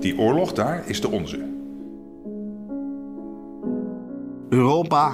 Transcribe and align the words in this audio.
Die 0.00 0.18
oorlog 0.18 0.52
daar 0.52 0.82
is 0.86 1.00
de 1.00 1.10
onze. 1.10 1.48
Europa 4.48 5.12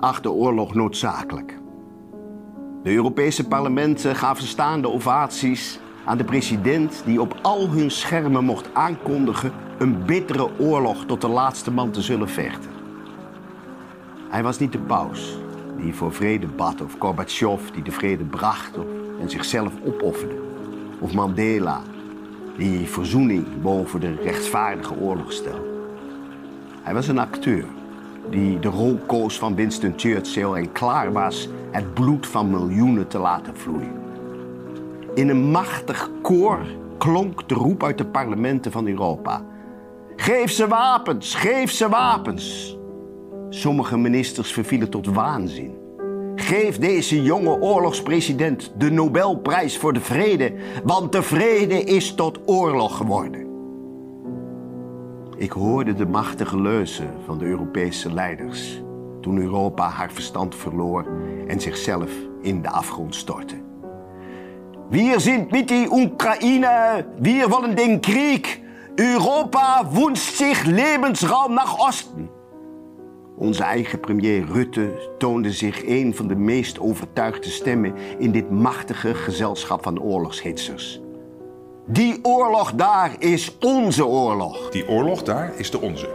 acht 0.00 0.22
de 0.22 0.30
oorlog 0.30 0.74
noodzakelijk. 0.74 1.58
De 2.82 2.92
Europese 2.92 3.46
parlementen 3.46 4.16
gaven 4.16 4.46
staande 4.46 4.90
ovaties 4.90 5.80
aan 6.04 6.18
de 6.18 6.24
president 6.24 7.02
die 7.04 7.20
op 7.20 7.38
al 7.42 7.68
hun 7.68 7.90
schermen 7.90 8.44
mocht 8.44 8.74
aankondigen 8.74 9.52
een 9.78 10.04
bittere 10.04 10.48
oorlog 10.58 11.04
tot 11.04 11.20
de 11.20 11.28
laatste 11.28 11.70
man 11.70 11.90
te 11.90 12.02
zullen 12.02 12.28
vechten. 12.28 12.70
Hij 14.28 14.42
was 14.42 14.58
niet 14.58 14.72
de 14.72 14.80
paus 14.80 15.38
die 15.76 15.94
voor 15.94 16.12
vrede 16.12 16.46
bad 16.46 16.80
of 16.80 16.96
Gorbachev 16.98 17.70
die 17.70 17.82
de 17.82 17.92
vrede 17.92 18.24
bracht 18.24 18.76
en 19.20 19.30
zichzelf 19.30 19.72
opofferde. 19.84 20.40
Of 21.00 21.14
Mandela 21.14 21.82
die 22.58 22.86
verzoening 22.86 23.46
boven 23.62 24.00
de 24.00 24.14
rechtvaardige 24.22 24.94
oorlog 25.00 25.32
stelde. 25.32 25.76
Hij 26.82 26.94
was 26.94 27.08
een 27.08 27.18
acteur 27.18 27.64
die 28.30 28.58
de 28.58 28.68
rol 28.68 28.98
koos 29.06 29.38
van 29.38 29.54
Winston 29.54 29.92
Churchill 29.96 30.52
en 30.52 30.72
klaar 30.72 31.12
was 31.12 31.48
het 31.70 31.94
bloed 31.94 32.26
van 32.26 32.50
miljoenen 32.50 33.08
te 33.08 33.18
laten 33.18 33.56
vloeien. 33.56 33.92
In 35.14 35.28
een 35.28 35.50
machtig 35.50 36.10
koor 36.22 36.58
klonk 36.98 37.48
de 37.48 37.54
roep 37.54 37.84
uit 37.84 37.98
de 37.98 38.06
parlementen 38.06 38.72
van 38.72 38.86
Europa. 38.86 39.42
Geef 40.16 40.50
ze 40.50 40.68
wapens, 40.68 41.34
geef 41.34 41.70
ze 41.70 41.88
wapens. 41.88 42.76
Sommige 43.48 43.98
ministers 43.98 44.52
vervielen 44.52 44.90
tot 44.90 45.06
waanzin. 45.06 45.87
Geef 46.40 46.78
deze 46.78 47.22
jonge 47.22 47.60
oorlogspresident 47.60 48.72
de 48.76 48.90
Nobelprijs 48.90 49.78
voor 49.78 49.92
de 49.92 50.00
vrede, 50.00 50.52
want 50.84 51.12
de 51.12 51.22
vrede 51.22 51.84
is 51.84 52.14
tot 52.14 52.38
oorlog 52.46 52.96
geworden. 52.96 53.46
Ik 55.36 55.52
hoorde 55.52 55.94
de 55.94 56.06
machtige 56.06 56.60
leuzen 56.60 57.10
van 57.24 57.38
de 57.38 57.44
Europese 57.44 58.12
leiders 58.12 58.82
toen 59.20 59.38
Europa 59.38 59.88
haar 59.88 60.12
verstand 60.12 60.54
verloor 60.54 61.06
en 61.46 61.60
zichzelf 61.60 62.10
in 62.42 62.62
de 62.62 62.70
afgrond 62.70 63.14
stortte. 63.14 63.54
Wir 64.90 65.20
sind 65.20 65.50
mit 65.50 65.68
die 65.68 65.88
Ukraine, 65.90 67.04
wir 67.20 67.50
wollen 67.50 67.76
den 67.76 68.00
Krieg. 68.00 68.60
Europa 68.96 69.84
wünscht 69.92 70.36
zich 70.36 70.64
Lebensraum 70.64 71.54
nach 71.54 71.78
Osten. 71.88 72.27
Onze 73.38 73.62
eigen 73.62 74.00
premier 74.00 74.44
Rutte 74.44 75.10
toonde 75.18 75.52
zich 75.52 75.86
een 75.86 76.14
van 76.14 76.28
de 76.28 76.36
meest 76.36 76.80
overtuigde 76.80 77.48
stemmen 77.48 77.94
in 78.18 78.32
dit 78.32 78.50
machtige 78.50 79.14
gezelschap 79.14 79.82
van 79.82 80.00
oorlogshitsers. 80.00 81.00
Die 81.86 82.18
oorlog 82.24 82.72
daar 82.72 83.16
is 83.18 83.58
onze 83.58 84.06
oorlog. 84.06 84.70
Die 84.70 84.88
oorlog 84.88 85.22
daar 85.22 85.52
is 85.56 85.70
de 85.70 85.80
onze. 85.80 86.08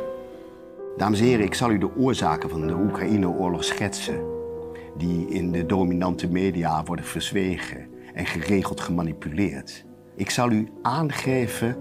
Dames 0.97 1.19
en 1.19 1.25
heren, 1.25 1.45
ik 1.45 1.53
zal 1.53 1.71
u 1.71 1.77
de 1.77 1.95
oorzaken 1.95 2.49
van 2.49 2.67
de 2.67 2.73
Oekraïne-oorlog 2.73 3.63
schetsen. 3.63 4.23
Die 4.97 5.27
in 5.27 5.51
de 5.51 5.65
dominante 5.65 6.27
media 6.27 6.83
worden 6.83 7.05
verzwegen 7.05 7.87
en 8.13 8.25
geregeld 8.25 8.81
gemanipuleerd. 8.81 9.85
Ik 10.15 10.29
zal 10.29 10.51
u 10.51 10.71
aangeven 10.81 11.77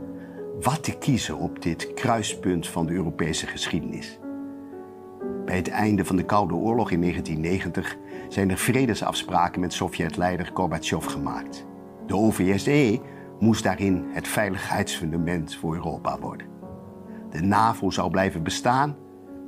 wat 0.61 0.85
te 0.85 0.99
kiezen 0.99 1.37
op 1.37 1.63
dit 1.63 1.95
kruispunt 1.95 2.69
van 2.69 2.87
de 2.87 2.93
Europese 2.93 3.47
geschiedenis. 3.47 4.19
Bij 5.45 5.57
het 5.57 5.69
einde 5.69 6.05
van 6.05 6.17
de 6.17 6.25
Koude 6.25 6.55
Oorlog 6.55 6.91
in 6.91 7.01
1990 7.01 7.97
zijn 8.29 8.51
er 8.51 8.59
vredesafspraken 8.59 9.61
met 9.61 9.73
Sovjet-leider 9.73 10.51
Gorbachev 10.55 11.07
gemaakt. 11.07 11.67
De 12.07 12.17
OVSE 12.17 13.01
moest 13.39 13.63
daarin 13.63 14.05
het 14.09 14.29
veiligheidsfundament 14.29 15.55
voor 15.55 15.75
Europa 15.75 16.19
worden. 16.19 16.47
De 17.31 17.41
NAVO 17.41 17.91
zou 17.91 18.11
blijven 18.11 18.43
bestaan, 18.43 18.97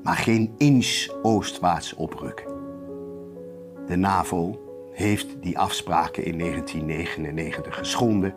maar 0.02 0.16
geen 0.16 0.54
inch 0.56 1.08
oostwaarts 1.22 1.94
oprukken. 1.94 2.46
De 3.86 3.96
NAVO 3.96 4.58
heeft 4.92 5.42
die 5.42 5.58
afspraken 5.58 6.24
in 6.24 6.38
1999 6.38 7.76
geschonden 7.76 8.34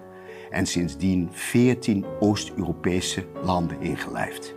en 0.49 0.65
sindsdien 0.65 1.29
14 1.31 2.05
Oost-Europese 2.19 3.25
landen 3.43 3.81
ingelijfd. 3.81 4.55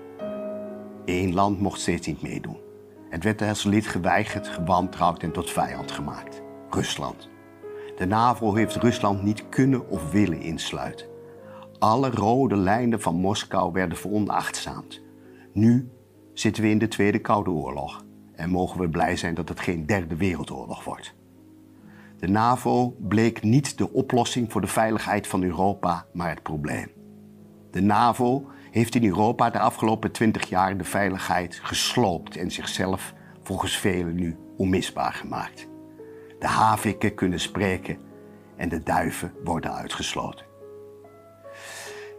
Eén 1.05 1.35
land 1.35 1.61
mocht 1.61 1.81
steeds 1.81 2.07
niet 2.07 2.23
meedoen. 2.23 2.70
Het 3.11 3.25
werd 3.25 3.43
als 3.43 3.65
lid 3.65 3.87
geweigerd, 3.87 4.49
gewantrouwd 4.49 5.23
en 5.23 5.33
tot 5.33 5.51
vijand 5.51 5.91
gemaakt. 5.91 6.43
Rusland. 6.71 7.29
De 7.97 8.07
NAVO 8.07 8.55
heeft 8.55 8.77
Rusland 8.77 9.23
niet 9.23 9.49
kunnen 9.49 9.89
of 9.89 10.11
willen 10.11 10.41
insluiten. 10.41 11.07
Alle 11.79 12.11
rode 12.11 12.57
lijnen 12.57 13.01
van 13.01 13.15
Moskou 13.15 13.73
werden 13.73 13.99
veronachtzaamd. 13.99 15.01
Nu 15.53 15.91
zitten 16.33 16.63
we 16.63 16.69
in 16.69 16.79
de 16.79 16.89
Tweede 16.89 17.19
Koude 17.19 17.51
Oorlog 17.51 18.05
en 18.33 18.51
mogen 18.51 18.81
we 18.81 18.89
blij 18.89 19.17
zijn 19.17 19.35
dat 19.35 19.49
het 19.49 19.61
geen 19.61 19.87
derde 19.87 20.17
wereldoorlog 20.17 20.85
wordt. 20.85 21.15
De 22.19 22.29
NAVO 22.29 22.97
bleek 22.99 23.43
niet 23.43 23.79
de 23.79 23.93
oplossing 23.93 24.53
voor 24.53 24.61
de 24.61 24.67
veiligheid 24.67 25.27
van 25.27 25.43
Europa, 25.43 26.07
maar 26.13 26.29
het 26.29 26.43
probleem. 26.43 26.91
De 27.71 27.81
NAVO 27.81 28.51
heeft 28.71 28.95
in 28.95 29.05
Europa 29.05 29.51
de 29.51 29.59
afgelopen 29.59 30.13
twintig 30.13 30.49
jaar 30.49 30.77
de 30.77 30.85
veiligheid 30.85 31.61
gesloopt 31.63 32.37
en 32.37 32.51
zichzelf 32.51 33.15
volgens 33.43 33.77
velen 33.77 34.15
nu 34.15 34.37
onmisbaar 34.57 35.13
gemaakt. 35.13 35.69
De 36.39 36.47
haviken 36.47 37.15
kunnen 37.15 37.41
spreken 37.41 37.99
en 38.57 38.69
de 38.69 38.83
duiven 38.83 39.33
worden 39.45 39.75
uitgesloten. 39.75 40.49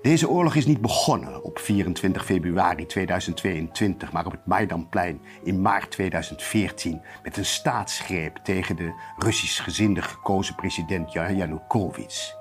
Deze 0.02 0.30
oorlog 0.30 0.56
is 0.56 0.66
niet 0.66 0.82
begonnen 0.82 1.44
op 1.44 1.60
24 1.60 2.26
februari 2.26 2.86
2022, 2.86 4.12
maar 4.12 4.26
op 4.26 4.32
het 4.32 4.46
Maidanplein 4.46 5.22
in 5.44 5.62
maart 5.62 5.92
2014 5.92 7.02
met 7.24 7.38
een 7.38 7.46
staatsgreep 7.46 8.36
tegen 8.44 8.76
de 8.76 8.94
Russisch 9.18 9.64
gezinde 9.64 10.02
gekozen 10.02 10.56
president 10.56 11.12
Yanukovych. 11.12 12.41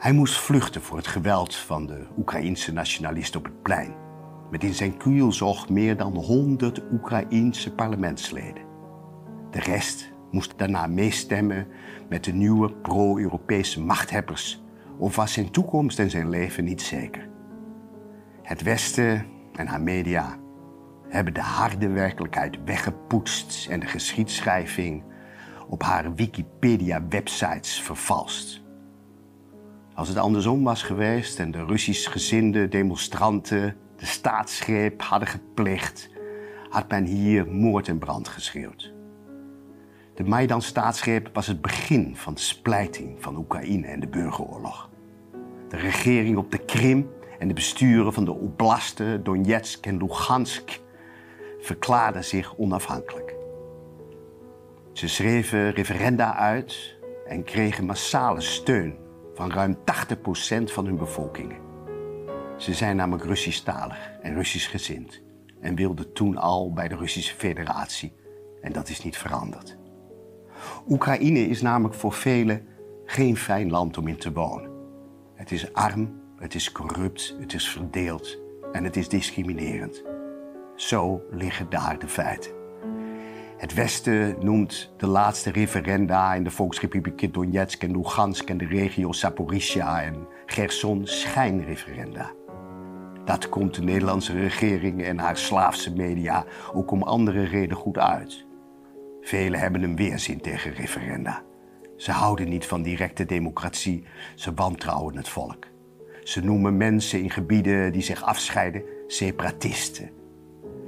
Hij 0.00 0.12
moest 0.12 0.38
vluchten 0.38 0.82
voor 0.82 0.96
het 0.96 1.06
geweld 1.06 1.54
van 1.54 1.86
de 1.86 2.06
Oekraïense 2.18 2.72
nationalisten 2.72 3.40
op 3.40 3.46
het 3.46 3.62
plein. 3.62 3.94
Met 4.50 4.64
in 4.64 4.74
zijn 4.74 4.96
kielzog 4.96 5.68
meer 5.68 5.96
dan 5.96 6.14
100 6.14 6.82
Oekraïense 6.92 7.74
parlementsleden. 7.74 8.62
De 9.50 9.60
rest 9.60 10.12
moest 10.30 10.58
daarna 10.58 10.86
meestemmen 10.86 11.66
met 12.08 12.24
de 12.24 12.32
nieuwe 12.32 12.72
pro-Europese 12.72 13.80
machthebbers 13.80 14.62
of 14.98 15.16
was 15.16 15.32
zijn 15.32 15.50
toekomst 15.50 15.98
en 15.98 16.10
zijn 16.10 16.28
leven 16.28 16.64
niet 16.64 16.82
zeker. 16.82 17.28
Het 18.42 18.62
Westen 18.62 19.26
en 19.52 19.66
haar 19.66 19.82
media 19.82 20.38
hebben 21.08 21.34
de 21.34 21.42
harde 21.42 21.88
werkelijkheid 21.88 22.58
weggepoetst 22.64 23.68
en 23.68 23.80
de 23.80 23.86
geschiedschrijving 23.86 25.04
op 25.68 25.82
haar 25.82 26.14
Wikipedia-websites 26.14 27.82
vervalst. 27.82 28.68
Als 30.00 30.08
het 30.08 30.18
andersom 30.18 30.64
was 30.64 30.82
geweest 30.82 31.38
en 31.38 31.50
de 31.50 31.64
Russisch 31.64 32.10
gezinde 32.12 32.68
demonstranten 32.68 33.76
de 33.96 34.06
staatsgreep 34.06 35.02
hadden 35.02 35.28
gepleegd, 35.28 36.10
had 36.68 36.88
men 36.88 37.04
hier 37.04 37.46
moord 37.46 37.88
en 37.88 37.98
brand 37.98 38.28
geschreeuwd. 38.28 38.92
De 40.14 40.24
Maidan-staatsgreep 40.24 41.30
was 41.32 41.46
het 41.46 41.60
begin 41.60 42.16
van 42.16 42.34
de 42.34 42.40
splijting 42.40 43.22
van 43.22 43.36
Oekraïne 43.36 43.86
en 43.86 44.00
de 44.00 44.06
burgeroorlog. 44.06 44.90
De 45.68 45.76
regering 45.76 46.36
op 46.36 46.50
de 46.50 46.58
Krim 46.58 47.10
en 47.38 47.48
de 47.48 47.54
besturen 47.54 48.12
van 48.12 48.24
de 48.24 48.32
oblasten 48.32 49.24
Donetsk 49.24 49.86
en 49.86 49.96
Lugansk 49.96 50.80
verklaarden 51.60 52.24
zich 52.24 52.56
onafhankelijk. 52.56 53.34
Ze 54.92 55.08
schreven 55.08 55.70
referenda 55.70 56.34
uit 56.34 56.96
en 57.26 57.44
kregen 57.44 57.84
massale 57.84 58.40
steun 58.40 59.08
van 59.34 59.52
ruim 59.52 59.76
80% 59.76 59.78
van 60.64 60.86
hun 60.86 60.96
bevolkingen. 60.96 61.58
Ze 62.56 62.74
zijn 62.74 62.96
namelijk 62.96 63.24
Russisch-talig 63.24 64.10
en 64.22 64.34
Russisch 64.34 64.70
gezind 64.70 65.22
en 65.60 65.74
wilden 65.74 66.12
toen 66.12 66.36
al 66.36 66.72
bij 66.72 66.88
de 66.88 66.96
Russische 66.96 67.34
Federatie 67.34 68.12
en 68.60 68.72
dat 68.72 68.88
is 68.88 69.02
niet 69.02 69.16
veranderd. 69.16 69.76
Oekraïne 70.88 71.48
is 71.48 71.62
namelijk 71.62 71.94
voor 71.94 72.12
velen 72.12 72.66
geen 73.04 73.36
fijn 73.36 73.70
land 73.70 73.98
om 73.98 74.08
in 74.08 74.16
te 74.18 74.32
wonen. 74.32 74.70
Het 75.34 75.50
is 75.50 75.72
arm, 75.72 76.20
het 76.36 76.54
is 76.54 76.72
corrupt, 76.72 77.36
het 77.40 77.52
is 77.52 77.68
verdeeld 77.68 78.38
en 78.72 78.84
het 78.84 78.96
is 78.96 79.08
discriminerend. 79.08 80.02
Zo 80.76 81.22
liggen 81.30 81.70
daar 81.70 81.98
de 81.98 82.08
feiten. 82.08 82.59
Het 83.60 83.74
Westen 83.74 84.36
noemt 84.38 84.92
de 84.96 85.06
laatste 85.06 85.50
referenda 85.50 86.34
in 86.34 86.44
de 86.44 86.50
Volksrepubliek 86.50 87.34
Donetsk 87.34 87.82
en 87.82 87.96
Lugansk 87.96 88.48
en 88.48 88.58
de 88.58 88.66
regio 88.66 89.12
Zaporizhia 89.12 90.02
en 90.02 90.26
Gerson 90.46 91.06
schijnreferenda. 91.06 92.32
Dat 93.24 93.48
komt 93.48 93.74
de 93.74 93.82
Nederlandse 93.82 94.32
regering 94.32 95.02
en 95.02 95.18
haar 95.18 95.36
slaafse 95.36 95.92
media 95.92 96.44
ook 96.72 96.90
om 96.90 97.02
andere 97.02 97.42
reden 97.42 97.76
goed 97.76 97.98
uit. 97.98 98.46
Velen 99.20 99.60
hebben 99.60 99.82
een 99.82 99.96
weerzin 99.96 100.40
tegen 100.40 100.72
referenda. 100.72 101.42
Ze 101.96 102.12
houden 102.12 102.48
niet 102.48 102.66
van 102.66 102.82
directe 102.82 103.24
democratie, 103.24 104.04
ze 104.34 104.54
wantrouwen 104.54 105.16
het 105.16 105.28
volk. 105.28 105.66
Ze 106.22 106.40
noemen 106.40 106.76
mensen 106.76 107.22
in 107.22 107.30
gebieden 107.30 107.92
die 107.92 108.02
zich 108.02 108.22
afscheiden 108.22 108.82
separatisten. 109.06 110.10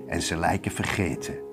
En 0.06 0.22
ze 0.22 0.36
lijken 0.36 0.70
vergeten 0.70 1.50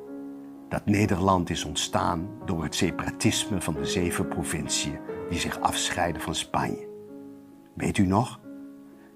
dat 0.69 0.85
Nederland 0.85 1.49
is 1.49 1.63
ontstaan 1.63 2.29
door 2.45 2.63
het 2.63 2.75
separatisme 2.75 3.61
van 3.61 3.73
de 3.73 3.85
zeven 3.85 4.27
provinciën 4.27 4.99
die 5.29 5.39
zich 5.39 5.59
afscheiden 5.59 6.21
van 6.21 6.35
Spanje. 6.35 6.87
Weet 7.73 7.97
u 7.97 8.05
nog? 8.05 8.39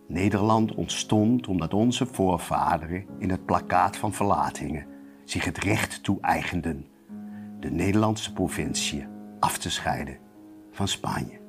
Nederland 0.07 0.75
ontstond 0.75 1.47
omdat 1.47 1.73
onze 1.73 2.05
voorvaderen 2.05 3.05
in 3.19 3.29
het 3.29 3.45
plakkaat 3.45 3.97
van 3.97 4.13
verlatingen 4.13 4.85
zich 5.25 5.45
het 5.45 5.57
recht 5.57 6.03
toe-eigenden 6.03 6.85
de 7.59 7.71
Nederlandse 7.71 8.33
provincie 8.33 9.07
af 9.39 9.57
te 9.57 9.69
scheiden 9.69 10.17
van 10.71 10.87
Spanje. 10.87 11.42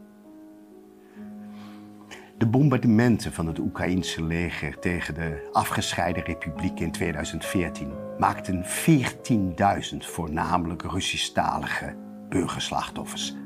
De 2.55 2.61
bombardementen 2.61 3.33
van 3.33 3.47
het 3.47 3.59
Oekraïense 3.59 4.25
leger 4.25 4.79
tegen 4.79 5.15
de 5.15 5.49
afgescheiden 5.53 6.25
republiek 6.25 6.81
in 6.81 6.91
2014 6.91 7.93
maakten 8.19 8.65
14.000 8.65 9.97
voornamelijk 9.99 10.83
Russisch-talige 10.83 11.97
burgerslachtoffers. 12.29 13.37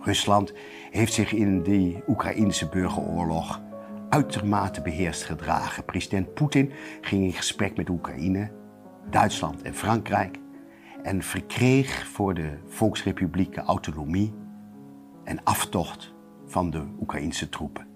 Rusland 0.00 0.52
heeft 0.90 1.12
zich 1.12 1.32
in 1.32 1.62
de 1.62 2.02
Oekraïnse 2.06 2.68
burgeroorlog 2.68 3.60
uitermate 4.08 4.82
beheerst 4.82 5.24
gedragen. 5.24 5.84
President 5.84 6.34
Poetin 6.34 6.72
ging 7.00 7.24
in 7.24 7.32
gesprek 7.32 7.76
met 7.76 7.88
Oekraïne, 7.88 8.50
Duitsland 9.10 9.62
en 9.62 9.74
Frankrijk 9.74 10.38
en 11.02 11.22
verkreeg 11.22 12.06
voor 12.06 12.34
de 12.34 12.58
Volksrepublieken 12.66 13.62
autonomie 13.62 14.34
en 15.24 15.44
aftocht 15.44 16.14
van 16.46 16.70
de 16.70 16.84
Oekraïnse 17.00 17.48
troepen. 17.48 17.89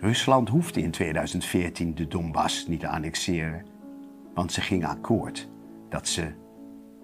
Rusland 0.00 0.48
hoefde 0.48 0.82
in 0.82 0.90
2014 0.90 1.94
de 1.94 2.08
Donbass 2.08 2.66
niet 2.66 2.80
te 2.80 2.88
annexeren, 2.88 3.64
want 4.34 4.52
ze 4.52 4.60
ging 4.60 4.86
akkoord 4.86 5.48
dat 5.88 6.08
ze 6.08 6.32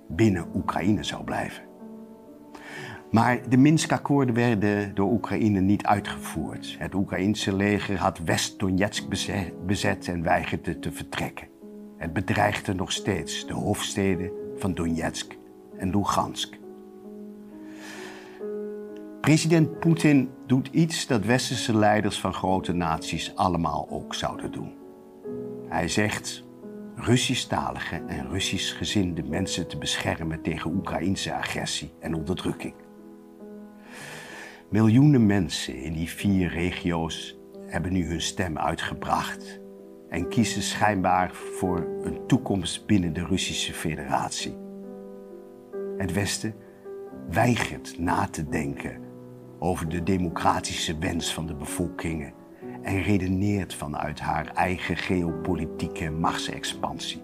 binnen 0.08 0.46
Oekraïne 0.54 1.02
zou 1.02 1.24
blijven. 1.24 1.62
Maar 3.10 3.48
de 3.48 3.56
Minsk-akkoorden 3.56 4.34
werden 4.34 4.94
door 4.94 5.12
Oekraïne 5.12 5.60
niet 5.60 5.86
uitgevoerd. 5.86 6.76
Het 6.78 6.94
Oekraïense 6.94 7.56
leger 7.56 7.98
had 7.98 8.18
West-Donetsk 8.18 9.08
bezet 9.66 10.08
en 10.08 10.22
weigerde 10.22 10.78
te 10.78 10.92
vertrekken. 10.92 11.48
Het 11.96 12.12
bedreigde 12.12 12.74
nog 12.74 12.92
steeds 12.92 13.46
de 13.46 13.54
hoofdsteden 13.54 14.30
van 14.56 14.74
Donetsk 14.74 15.36
en 15.78 15.90
Lugansk. 15.90 16.58
President 19.24 19.78
Poetin 19.78 20.30
doet 20.46 20.68
iets 20.68 21.06
dat 21.06 21.24
westerse 21.24 21.76
leiders 21.76 22.20
van 22.20 22.34
grote 22.34 22.72
naties 22.72 23.36
allemaal 23.36 23.86
ook 23.90 24.14
zouden 24.14 24.52
doen. 24.52 24.74
Hij 25.68 25.88
zegt 25.88 26.44
Russisch-talige 26.94 28.02
en 28.06 28.30
Russisch-gezinde 28.30 29.22
mensen 29.22 29.68
te 29.68 29.78
beschermen 29.78 30.42
tegen 30.42 30.74
Oekraïnse 30.74 31.34
agressie 31.34 31.92
en 32.00 32.14
onderdrukking. 32.14 32.74
Miljoenen 34.70 35.26
mensen 35.26 35.76
in 35.76 35.92
die 35.92 36.10
vier 36.10 36.48
regio's 36.48 37.38
hebben 37.66 37.92
nu 37.92 38.06
hun 38.06 38.22
stem 38.22 38.58
uitgebracht 38.58 39.60
en 40.08 40.28
kiezen 40.28 40.62
schijnbaar 40.62 41.34
voor 41.34 41.88
een 42.02 42.26
toekomst 42.26 42.86
binnen 42.86 43.12
de 43.12 43.24
Russische 43.24 43.72
Federatie. 43.72 44.56
Het 45.96 46.12
Westen 46.12 46.54
weigert 47.28 47.98
na 47.98 48.26
te 48.26 48.48
denken 48.48 49.03
over 49.58 49.88
de 49.88 50.02
democratische 50.02 50.98
wens 50.98 51.34
van 51.34 51.46
de 51.46 51.54
bevolkingen 51.54 52.32
en 52.82 53.02
redeneert 53.02 53.74
vanuit 53.74 54.20
haar 54.20 54.46
eigen 54.54 54.96
geopolitieke 54.96 56.10
machtsexpansie. 56.10 57.22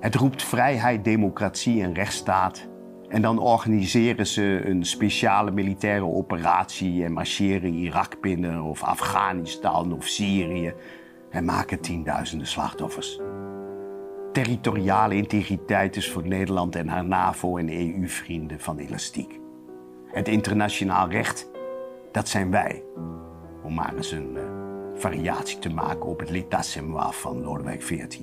Het 0.00 0.14
roept 0.14 0.42
vrijheid, 0.42 1.04
democratie 1.04 1.82
en 1.82 1.94
rechtsstaat 1.94 2.68
en 3.08 3.22
dan 3.22 3.38
organiseren 3.38 4.26
ze 4.26 4.60
een 4.64 4.84
speciale 4.84 5.50
militaire 5.50 6.04
operatie 6.04 7.04
en 7.04 7.12
marcheren 7.12 7.74
Irak 7.74 8.20
binnen 8.20 8.62
of 8.62 8.82
Afghanistan 8.82 9.92
of 9.92 10.06
Syrië 10.06 10.74
en 11.30 11.44
maken 11.44 11.80
tienduizenden 11.80 12.46
slachtoffers. 12.46 13.20
Territoriale 14.32 15.16
integriteit 15.16 15.96
is 15.96 16.10
voor 16.10 16.26
Nederland 16.26 16.76
en 16.76 16.88
haar 16.88 17.04
NAVO- 17.04 17.56
en 17.56 17.68
EU-vrienden 17.68 18.60
van 18.60 18.78
elastiek. 18.78 19.40
Het 20.12 20.28
internationaal 20.28 21.08
recht, 21.08 21.50
dat 22.12 22.28
zijn 22.28 22.50
wij. 22.50 22.82
Om 23.62 23.74
maar 23.74 23.94
eens 23.96 24.12
een 24.12 24.34
uh, 24.34 24.42
variatie 24.94 25.58
te 25.58 25.68
maken 25.68 26.06
op 26.06 26.20
het 26.20 26.30
l'état 26.30 26.78
van 27.10 27.42
Lodewijk 27.42 27.78
XIV. 27.78 28.20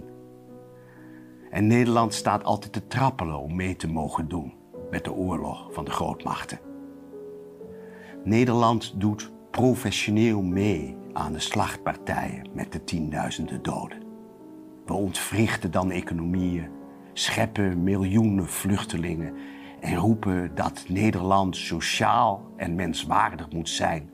En 1.50 1.68
Nederland 1.68 2.14
staat 2.14 2.44
altijd 2.44 2.74
te 2.74 2.88
trappelen 2.88 3.40
om 3.40 3.56
mee 3.56 3.76
te 3.76 3.88
mogen 3.88 4.28
doen 4.28 4.54
met 4.92 5.04
de 5.04 5.14
oorlog 5.14 5.74
van 5.74 5.86
de 5.86 5.92
grootmachten. 5.92 6.60
Nederland 8.24 9.00
doet 9.00 9.32
professioneel 9.52 10.42
mee 10.42 10.98
aan 11.14 11.34
de 11.34 11.40
slachtpartijen 11.40 12.50
met 12.54 12.72
de 12.72 12.84
tienduizenden 12.84 13.64
doden. 13.64 14.02
We 14.86 14.94
ontwrichten 14.94 15.72
dan 15.72 15.92
economieën, 15.92 16.70
scheppen 17.14 17.84
miljoenen 17.84 18.48
vluchtelingen 18.48 19.34
en 19.80 19.96
roepen 19.96 20.56
dat 20.56 20.86
Nederland 20.88 21.56
sociaal 21.56 22.52
en 22.56 22.76
menswaardig 22.76 23.52
moet 23.52 23.70
zijn 23.70 24.10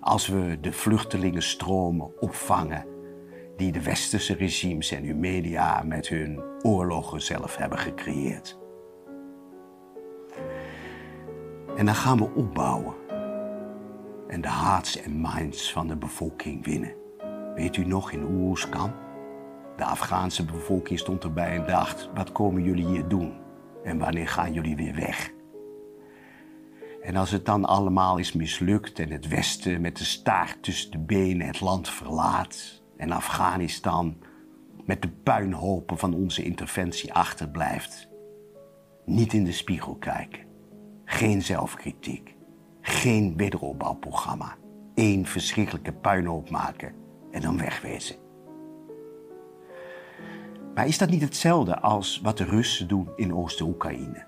als 0.00 0.26
we 0.26 0.58
de 0.60 0.72
vluchtelingenstromen 0.72 2.20
opvangen 2.20 2.86
die 3.56 3.72
de 3.72 3.82
westerse 3.82 4.34
regimes 4.34 4.90
en 4.90 5.04
uw 5.04 5.16
media 5.16 5.82
met 5.82 6.08
hun 6.08 6.42
oorlogen 6.62 7.22
zelf 7.22 7.56
hebben 7.56 7.78
gecreëerd. 7.78 8.58
En 11.76 11.86
dan 11.86 11.94
gaan 11.94 12.18
we 12.18 12.30
opbouwen 12.34 12.94
en 14.28 14.40
de 14.40 14.50
hearts 14.50 15.02
en 15.02 15.20
minds 15.20 15.72
van 15.72 15.86
de 15.86 15.96
bevolking 15.96 16.64
winnen. 16.64 16.94
Weet 17.54 17.76
u 17.76 17.84
nog 17.84 18.12
in 18.12 18.24
Oeruzkan? 18.24 18.92
De 19.76 19.84
Afghaanse 19.84 20.44
bevolking 20.44 20.98
stond 20.98 21.24
erbij 21.24 21.56
en 21.56 21.66
dacht: 21.66 22.10
wat 22.14 22.32
komen 22.32 22.62
jullie 22.62 22.86
hier 22.86 23.08
doen? 23.08 23.43
En 23.84 23.98
wanneer 23.98 24.28
gaan 24.28 24.52
jullie 24.52 24.76
weer 24.76 24.94
weg? 24.94 25.32
En 27.02 27.16
als 27.16 27.30
het 27.30 27.46
dan 27.46 27.64
allemaal 27.64 28.18
is 28.18 28.32
mislukt 28.32 28.98
en 28.98 29.10
het 29.10 29.28
Westen 29.28 29.80
met 29.80 29.96
de 29.96 30.04
staart 30.04 30.62
tussen 30.62 30.90
de 30.90 30.98
benen 30.98 31.46
het 31.46 31.60
land 31.60 31.88
verlaat 31.88 32.82
en 32.96 33.10
Afghanistan 33.10 34.16
met 34.84 35.02
de 35.02 35.08
puinhopen 35.08 35.98
van 35.98 36.14
onze 36.14 36.42
interventie 36.42 37.12
achterblijft, 37.12 38.08
niet 39.04 39.32
in 39.32 39.44
de 39.44 39.52
spiegel 39.52 39.94
kijken, 39.94 40.40
geen 41.04 41.42
zelfkritiek, 41.42 42.34
geen 42.80 43.36
wederopbouwprogramma, 43.36 44.56
één 44.94 45.26
verschrikkelijke 45.26 45.92
puinhoop 45.92 46.50
maken 46.50 46.94
en 47.30 47.40
dan 47.40 47.58
wegwezen. 47.58 48.23
Maar 50.74 50.86
is 50.86 50.98
dat 50.98 51.10
niet 51.10 51.22
hetzelfde 51.22 51.80
als 51.80 52.20
wat 52.22 52.38
de 52.38 52.44
Russen 52.44 52.88
doen 52.88 53.08
in 53.16 53.34
Oost-Oekraïne? 53.34 54.26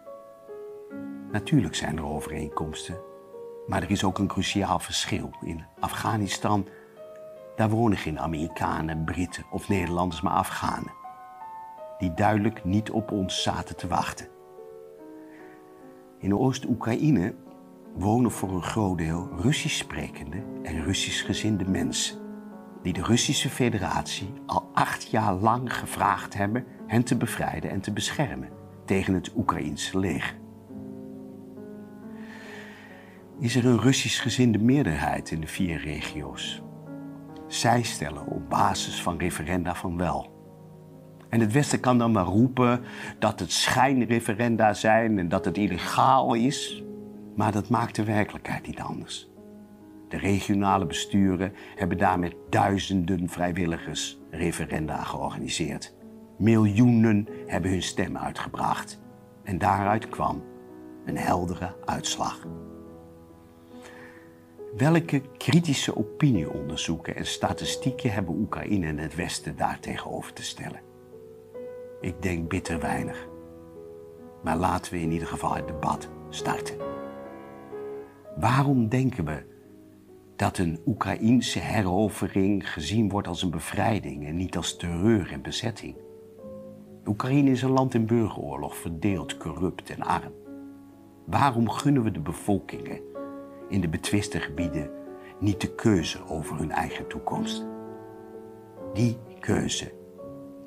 Natuurlijk 1.32 1.74
zijn 1.74 1.96
er 1.96 2.04
overeenkomsten, 2.04 3.00
maar 3.66 3.82
er 3.82 3.90
is 3.90 4.04
ook 4.04 4.18
een 4.18 4.26
cruciaal 4.26 4.78
verschil. 4.78 5.30
In 5.40 5.64
Afghanistan, 5.80 6.68
daar 7.56 7.70
wonen 7.70 7.98
geen 7.98 8.20
Amerikanen, 8.20 9.04
Britten 9.04 9.44
of 9.50 9.68
Nederlanders, 9.68 10.20
maar 10.20 10.32
Afghanen. 10.32 10.92
Die 11.98 12.14
duidelijk 12.14 12.64
niet 12.64 12.90
op 12.90 13.10
ons 13.10 13.42
zaten 13.42 13.76
te 13.76 13.86
wachten. 13.86 14.28
In 16.18 16.34
Oost-Oekraïne 16.34 17.34
wonen 17.94 18.30
voor 18.30 18.50
een 18.50 18.62
groot 18.62 18.98
deel 18.98 19.28
Russisch 19.40 19.78
sprekende 19.78 20.42
en 20.62 20.84
Russisch 20.84 21.26
gezinde 21.26 21.68
mensen 21.68 22.25
die 22.86 22.94
de 22.94 23.02
Russische 23.02 23.50
Federatie 23.50 24.32
al 24.46 24.70
acht 24.74 25.10
jaar 25.10 25.34
lang 25.34 25.76
gevraagd 25.76 26.34
hebben 26.34 26.64
hen 26.86 27.04
te 27.04 27.16
bevrijden 27.16 27.70
en 27.70 27.80
te 27.80 27.92
beschermen 27.92 28.48
tegen 28.84 29.14
het 29.14 29.32
Oekraïense 29.36 29.98
leger. 29.98 30.36
Is 33.40 33.56
er 33.56 33.66
een 33.66 33.80
Russisch 33.80 34.22
gezinde 34.22 34.58
meerderheid 34.58 35.30
in 35.30 35.40
de 35.40 35.46
vier 35.46 35.80
regio's? 35.80 36.62
Zij 37.46 37.82
stellen 37.82 38.26
op 38.26 38.48
basis 38.48 39.02
van 39.02 39.18
referenda 39.18 39.74
van 39.74 39.96
wel. 39.96 40.30
En 41.28 41.40
het 41.40 41.52
Westen 41.52 41.80
kan 41.80 41.98
dan 41.98 42.12
maar 42.12 42.24
roepen 42.24 42.84
dat 43.18 43.40
het 43.40 43.52
schijnreferenda 43.52 44.74
zijn 44.74 45.18
en 45.18 45.28
dat 45.28 45.44
het 45.44 45.58
illegaal 45.58 46.34
is, 46.34 46.82
maar 47.36 47.52
dat 47.52 47.68
maakt 47.68 47.96
de 47.96 48.04
werkelijkheid 48.04 48.66
niet 48.66 48.80
anders. 48.80 49.35
De 50.08 50.16
regionale 50.16 50.86
besturen 50.86 51.52
hebben 51.76 51.98
daar 51.98 52.18
met 52.18 52.34
duizenden 52.50 53.28
vrijwilligers 53.28 54.18
referenda 54.30 55.02
georganiseerd. 55.02 55.94
Miljoenen 56.38 57.28
hebben 57.46 57.70
hun 57.70 57.82
stem 57.82 58.16
uitgebracht. 58.16 59.00
En 59.42 59.58
daaruit 59.58 60.08
kwam 60.08 60.44
een 61.04 61.16
heldere 61.16 61.74
uitslag. 61.84 62.46
Welke 64.76 65.22
kritische 65.38 65.96
opinieonderzoeken 65.96 67.16
en 67.16 67.26
statistieken 67.26 68.12
hebben 68.12 68.34
Oekraïne 68.34 68.86
en 68.86 68.98
het 68.98 69.14
Westen 69.14 69.56
daar 69.56 69.80
tegenover 69.80 70.32
te 70.32 70.42
stellen? 70.42 70.80
Ik 72.00 72.22
denk 72.22 72.48
bitter 72.48 72.80
weinig. 72.80 73.28
Maar 74.42 74.56
laten 74.56 74.92
we 74.92 75.00
in 75.00 75.10
ieder 75.10 75.28
geval 75.28 75.54
het 75.54 75.66
debat 75.66 76.08
starten. 76.28 76.76
Waarom 78.36 78.88
denken 78.88 79.24
we 79.24 79.55
dat 80.36 80.58
een 80.58 80.80
Oekraïense 80.86 81.58
herovering 81.58 82.72
gezien 82.72 83.08
wordt 83.08 83.28
als 83.28 83.42
een 83.42 83.50
bevrijding 83.50 84.26
en 84.26 84.36
niet 84.36 84.56
als 84.56 84.76
terreur 84.76 85.32
en 85.32 85.42
bezetting? 85.42 85.96
Oekraïne 87.06 87.50
is 87.50 87.62
een 87.62 87.70
land 87.70 87.94
in 87.94 88.06
burgeroorlog, 88.06 88.76
verdeeld, 88.76 89.36
corrupt 89.36 89.90
en 89.90 90.02
arm. 90.02 90.32
Waarom 91.26 91.70
gunnen 91.70 92.02
we 92.02 92.10
de 92.10 92.20
bevolkingen 92.20 93.00
in 93.68 93.80
de 93.80 93.88
betwiste 93.88 94.40
gebieden 94.40 94.90
niet 95.40 95.60
de 95.60 95.74
keuze 95.74 96.26
over 96.28 96.58
hun 96.58 96.70
eigen 96.70 97.06
toekomst? 97.06 97.66
Die 98.92 99.18
keuze 99.40 99.92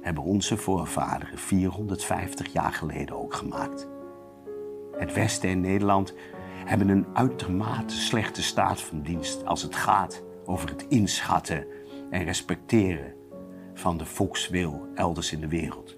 hebben 0.01 0.23
onze 0.23 0.57
voorvaderen 0.57 1.38
450 1.38 2.53
jaar 2.53 2.73
geleden 2.73 3.15
ook 3.15 3.33
gemaakt. 3.33 3.88
Het 4.97 5.13
Westen 5.13 5.49
en 5.49 5.61
Nederland 5.61 6.13
hebben 6.65 6.89
een 6.89 7.05
uitermate 7.13 7.93
slechte 7.93 8.43
staat 8.43 8.81
van 8.81 9.01
dienst 9.01 9.45
als 9.45 9.61
het 9.61 9.75
gaat 9.75 10.23
over 10.45 10.69
het 10.69 10.85
inschatten 10.87 11.65
en 12.09 12.23
respecteren 12.23 13.13
van 13.73 13.97
de 13.97 14.05
volkswil 14.05 14.87
elders 14.95 15.31
in 15.31 15.39
de 15.39 15.47
wereld. 15.47 15.97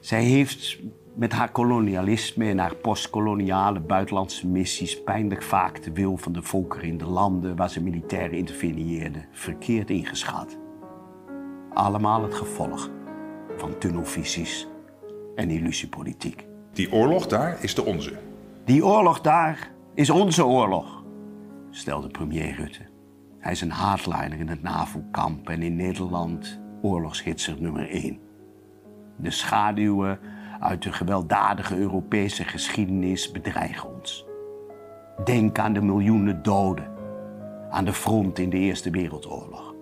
Zij 0.00 0.22
heeft 0.22 0.78
met 1.14 1.32
haar 1.32 1.50
kolonialisme 1.50 2.48
en 2.48 2.58
haar 2.58 2.74
postkoloniale 2.74 3.80
buitenlandse 3.80 4.46
missies 4.46 5.02
pijnlijk 5.02 5.42
vaak 5.42 5.82
de 5.82 5.92
wil 5.92 6.16
van 6.16 6.32
de 6.32 6.42
volkeren 6.42 6.88
in 6.88 6.98
de 6.98 7.06
landen 7.06 7.56
waar 7.56 7.70
ze 7.70 7.82
militair 7.82 8.32
interveneerde 8.32 9.24
verkeerd 9.32 9.90
ingeschat. 9.90 10.58
Allemaal 11.72 12.22
het 12.22 12.34
gevolg 12.34 12.90
van 13.56 13.78
tunnelvisies 13.78 14.68
en 15.34 15.50
illusiepolitiek. 15.50 16.46
Die 16.72 16.92
oorlog 16.92 17.26
daar 17.26 17.62
is 17.62 17.74
de 17.74 17.84
onze. 17.84 18.12
Die 18.64 18.86
oorlog 18.86 19.20
daar 19.20 19.70
is 19.94 20.10
onze 20.10 20.46
oorlog, 20.46 21.04
stelde 21.70 22.08
premier 22.08 22.54
Rutte. 22.54 22.80
Hij 23.38 23.52
is 23.52 23.60
een 23.60 23.70
hardliner 23.70 24.38
in 24.38 24.48
het 24.48 24.62
NAVO-kamp 24.62 25.48
en 25.48 25.62
in 25.62 25.76
Nederland 25.76 26.60
oorlogshitser 26.82 27.56
nummer 27.60 27.88
1. 27.90 28.18
De 29.16 29.30
schaduwen 29.30 30.18
uit 30.60 30.82
de 30.82 30.92
gewelddadige 30.92 31.76
Europese 31.76 32.44
geschiedenis 32.44 33.30
bedreigen 33.30 33.94
ons. 33.94 34.26
Denk 35.24 35.58
aan 35.58 35.72
de 35.72 35.82
miljoenen 35.82 36.42
doden 36.42 36.92
aan 37.70 37.84
de 37.84 37.92
front 37.92 38.38
in 38.38 38.50
de 38.50 38.58
Eerste 38.58 38.90
Wereldoorlog. 38.90 39.74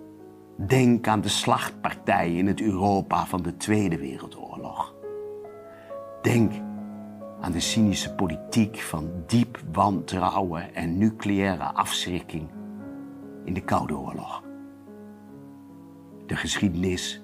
Denk 0.57 1.07
aan 1.07 1.21
de 1.21 1.29
slachtpartijen 1.29 2.37
in 2.37 2.47
het 2.47 2.61
Europa 2.61 3.25
van 3.25 3.41
de 3.41 3.57
Tweede 3.57 3.97
Wereldoorlog. 3.97 4.95
Denk 6.21 6.53
aan 7.43 7.51
de 7.51 7.59
cynische 7.59 8.13
politiek 8.13 8.77
van 8.77 9.23
diep 9.27 9.63
wantrouwen 9.71 10.75
en 10.75 10.97
nucleaire 10.97 11.63
afschrikking 11.63 12.49
in 13.45 13.53
de 13.53 13.61
Koude 13.61 13.97
Oorlog. 13.97 14.43
De 16.25 16.35
geschiedenis 16.35 17.21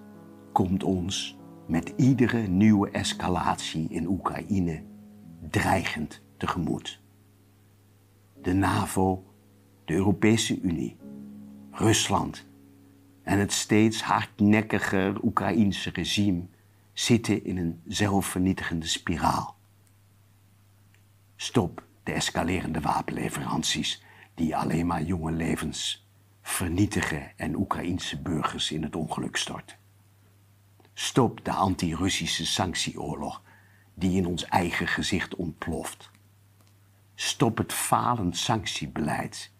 komt 0.51 0.83
ons 0.83 1.37
met 1.67 1.93
iedere 1.95 2.39
nieuwe 2.39 2.89
escalatie 2.89 3.87
in 3.89 4.07
Oekraïne 4.07 4.83
dreigend 5.49 6.21
tegemoet. 6.37 7.01
De 8.41 8.53
NAVO, 8.53 9.23
de 9.85 9.93
Europese 9.93 10.61
Unie, 10.61 10.97
Rusland 11.71 12.47
en 13.23 13.39
het 13.39 13.51
steeds 13.51 14.03
hardnekkiger 14.03 15.23
Oekraïense 15.23 15.89
regime 15.89 16.41
zitten 16.93 17.45
in 17.45 17.57
een 17.57 17.81
zelfvernietigende 17.87 18.87
spiraal. 18.87 19.58
Stop 21.41 21.83
de 22.03 22.13
escalerende 22.13 22.81
wapenleveranties 22.81 24.03
die 24.35 24.55
alleen 24.55 24.87
maar 24.87 25.03
jonge 25.03 25.31
levens 25.31 26.07
vernietigen 26.41 27.37
en 27.37 27.55
Oekraïense 27.55 28.21
burgers 28.21 28.71
in 28.71 28.83
het 28.83 28.95
ongeluk 28.95 29.37
storten. 29.37 29.77
Stop 30.93 31.45
de 31.45 31.51
anti-Russische 31.51 32.45
sanctieoorlog 32.45 33.41
die 33.93 34.17
in 34.17 34.25
ons 34.25 34.45
eigen 34.45 34.87
gezicht 34.87 35.35
ontploft. 35.35 36.11
Stop 37.15 37.57
het 37.57 37.73
falend 37.73 38.37
sanctiebeleid 38.37 39.51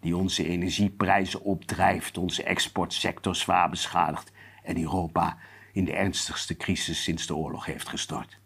die 0.00 0.16
onze 0.16 0.46
energieprijzen 0.46 1.40
opdrijft, 1.40 2.18
onze 2.18 2.42
exportsector 2.42 3.36
zwaar 3.36 3.70
beschadigt 3.70 4.32
en 4.62 4.80
Europa 4.80 5.38
in 5.72 5.84
de 5.84 5.92
ernstigste 5.92 6.56
crisis 6.56 7.02
sinds 7.02 7.26
de 7.26 7.36
oorlog 7.36 7.64
heeft 7.66 7.88
gestort. 7.88 8.38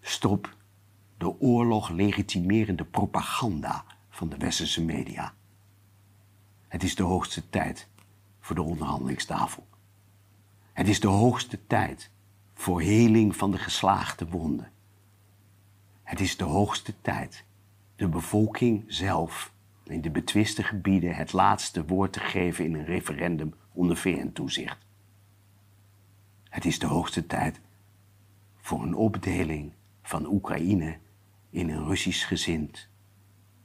Stop 0.00 0.55
de 1.26 1.40
oorlog 1.40 1.88
legitimerende 1.88 2.84
propaganda 2.84 3.84
van 4.10 4.28
de 4.28 4.36
westerse 4.36 4.84
media. 4.84 5.34
Het 6.68 6.82
is 6.82 6.94
de 6.94 7.02
hoogste 7.02 7.50
tijd 7.50 7.88
voor 8.40 8.56
de 8.56 8.62
onderhandelingstafel. 8.62 9.66
Het 10.72 10.88
is 10.88 11.00
de 11.00 11.08
hoogste 11.08 11.66
tijd 11.66 12.10
voor 12.54 12.80
heling 12.80 13.36
van 13.36 13.50
de 13.50 13.58
geslaagde 13.58 14.26
wonden. 14.26 14.70
Het 16.02 16.20
is 16.20 16.36
de 16.36 16.44
hoogste 16.44 16.94
tijd 17.00 17.44
de 17.96 18.08
bevolking 18.08 18.84
zelf 18.86 19.52
in 19.82 20.00
de 20.00 20.10
betwiste 20.10 20.62
gebieden 20.62 21.14
het 21.14 21.32
laatste 21.32 21.86
woord 21.86 22.12
te 22.12 22.20
geven 22.20 22.64
in 22.64 22.74
een 22.74 22.84
referendum 22.84 23.54
onder 23.72 23.96
VN-toezicht. 23.96 24.78
Het 26.48 26.64
is 26.64 26.78
de 26.78 26.86
hoogste 26.86 27.26
tijd 27.26 27.60
voor 28.60 28.82
een 28.82 28.94
opdeling 28.94 29.72
van 30.02 30.26
Oekraïne 30.26 30.98
in 31.56 31.70
een 31.70 31.86
Russisch 31.86 32.28
gezind 32.28 32.88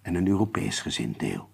en 0.02 0.16
een 0.16 0.28
Europees 0.28 0.80
gezind 0.80 1.20
deel. 1.20 1.50